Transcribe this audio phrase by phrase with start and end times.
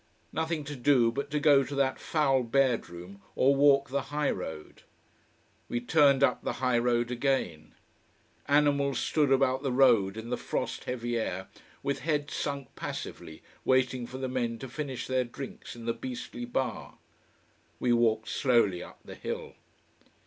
[0.33, 4.81] Nothing to do but to go to that foul bedroom or walk the high road.
[5.69, 7.75] We turned up the high road again.
[8.47, 11.49] Animals stood about the road in the frost heavy air,
[11.83, 16.45] with heads sunk passively, waiting for the men to finish their drinks in the beastly
[16.45, 16.97] bar
[17.79, 19.53] we walked slowly up the hill.